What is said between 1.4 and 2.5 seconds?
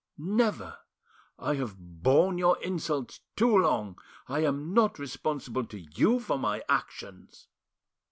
have borne